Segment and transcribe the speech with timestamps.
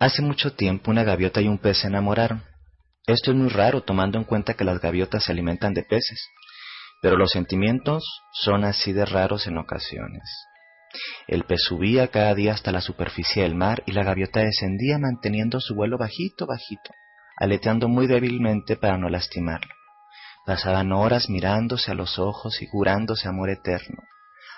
[0.00, 2.44] Hace mucho tiempo una gaviota y un pez se enamoraron.
[3.08, 6.24] Esto es muy raro tomando en cuenta que las gaviotas se alimentan de peces,
[7.02, 10.22] pero los sentimientos son así de raros en ocasiones.
[11.26, 15.58] El pez subía cada día hasta la superficie del mar y la gaviota descendía manteniendo
[15.58, 16.92] su vuelo bajito, bajito,
[17.36, 19.74] aleteando muy débilmente para no lastimarlo.
[20.46, 24.00] Pasaban horas mirándose a los ojos y jurándose amor eterno,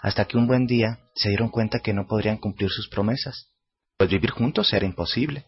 [0.00, 3.52] hasta que un buen día se dieron cuenta que no podrían cumplir sus promesas
[3.96, 5.46] pues vivir juntos era imposible.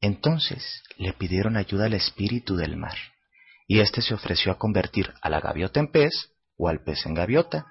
[0.00, 2.96] Entonces le pidieron ayuda al espíritu del mar,
[3.66, 7.14] y éste se ofreció a convertir a la gaviota en pez o al pez en
[7.14, 7.66] gaviota.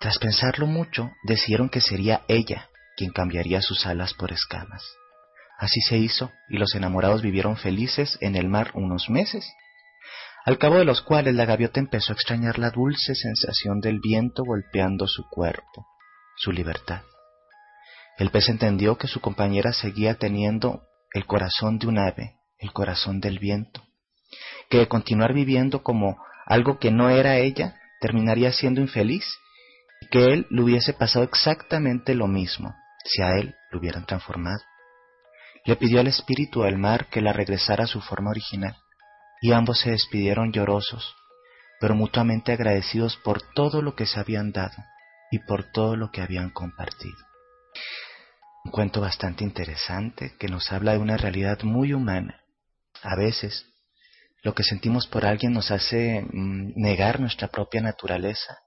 [0.00, 4.82] Tras pensarlo mucho, decidieron que sería ella quien cambiaría sus alas por escamas.
[5.58, 9.46] Así se hizo, y los enamorados vivieron felices en el mar unos meses,
[10.44, 14.42] al cabo de los cuales la gaviota empezó a extrañar la dulce sensación del viento
[14.44, 15.86] golpeando su cuerpo,
[16.36, 17.02] su libertad.
[18.16, 23.20] El pez entendió que su compañera seguía teniendo el corazón de un ave, el corazón
[23.20, 23.82] del viento,
[24.70, 29.24] que continuar viviendo como algo que no era ella terminaría siendo infeliz
[30.00, 34.60] y que él le hubiese pasado exactamente lo mismo si a él lo hubieran transformado.
[35.64, 38.76] Le pidió al espíritu del mar que la regresara a su forma original
[39.40, 41.14] y ambos se despidieron llorosos,
[41.80, 44.76] pero mutuamente agradecidos por todo lo que se habían dado
[45.30, 47.16] y por todo lo que habían compartido.
[48.64, 52.40] Un cuento bastante interesante que nos habla de una realidad muy humana.
[53.02, 53.66] A veces,
[54.42, 58.58] lo que sentimos por alguien nos hace mm, negar nuestra propia naturaleza.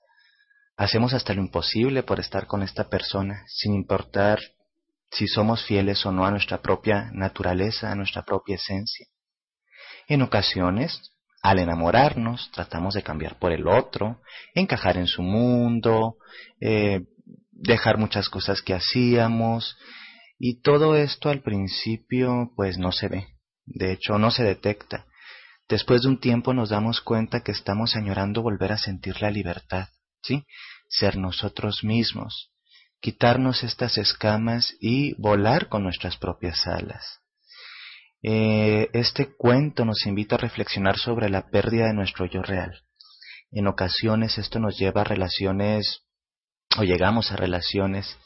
[0.77, 4.39] Hacemos hasta lo imposible por estar con esta persona, sin importar
[5.09, 9.07] si somos fieles o no a nuestra propia naturaleza, a nuestra propia esencia.
[10.07, 11.11] En ocasiones,
[11.41, 14.21] al enamorarnos, tratamos de cambiar por el otro,
[14.53, 16.17] encajar en su mundo,
[16.61, 17.01] eh,
[17.59, 19.77] dejar muchas cosas que hacíamos
[20.39, 23.27] y todo esto al principio pues no se ve,
[23.65, 25.05] de hecho no se detecta.
[25.67, 29.89] Después de un tiempo nos damos cuenta que estamos añorando volver a sentir la libertad,
[30.21, 30.45] ¿sí?
[30.87, 32.51] Ser nosotros mismos,
[33.01, 37.19] quitarnos estas escamas y volar con nuestras propias alas.
[38.23, 42.83] Eh, este cuento nos invita a reflexionar sobre la pérdida de nuestro yo real.
[43.51, 46.06] En ocasiones esto nos lleva a relaciones
[46.77, 48.17] o llegamos a relaciones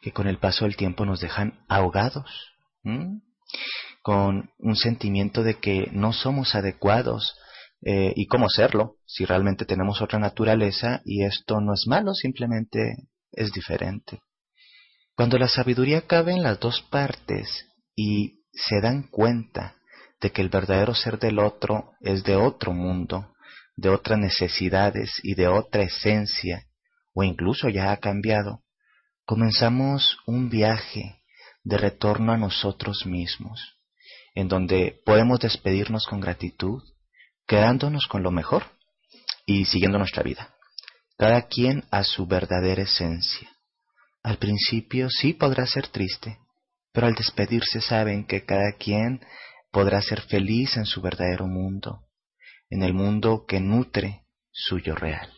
[0.00, 2.30] que con el paso del tiempo nos dejan ahogados,
[4.02, 7.36] con un sentimiento de que no somos adecuados
[7.80, 13.08] eh, y cómo serlo si realmente tenemos otra naturaleza y esto no es malo, simplemente
[13.32, 14.20] es diferente.
[15.16, 17.66] Cuando la sabiduría cabe en las dos partes
[17.96, 19.76] y se dan cuenta
[20.20, 23.32] de que el verdadero ser del otro es de otro mundo,
[23.76, 26.66] de otras necesidades y de otra esencia,
[27.14, 28.62] o incluso ya ha cambiado,
[29.24, 31.22] comenzamos un viaje
[31.62, 33.78] de retorno a nosotros mismos,
[34.34, 36.82] en donde podemos despedirnos con gratitud,
[37.46, 38.64] quedándonos con lo mejor
[39.46, 40.54] y siguiendo nuestra vida,
[41.16, 43.50] cada quien a su verdadera esencia.
[44.22, 46.38] Al principio sí podrá ser triste,
[46.92, 49.20] pero al despedirse saben que cada quien
[49.70, 52.06] podrá ser feliz en su verdadero mundo,
[52.70, 55.30] en el mundo que nutre suyo real.